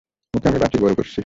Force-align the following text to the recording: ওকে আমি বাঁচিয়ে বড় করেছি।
ওকে 0.33 0.47
আমি 0.47 0.59
বাঁচিয়ে 0.59 0.81
বড় 0.83 0.93
করেছি। 0.97 1.19